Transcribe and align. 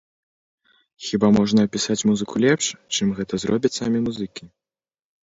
Хіба 1.07 1.27
можна 1.39 1.65
апісаць 1.67 1.97
музыку 2.11 2.35
лепш, 2.45 2.65
чым 2.95 3.07
гэта 3.19 3.33
зробяць 3.43 3.71
самі 3.79 3.99
музыкі? 4.07 4.43